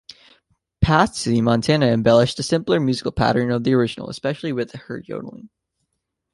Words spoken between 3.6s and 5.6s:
the original, especially with her yodeling.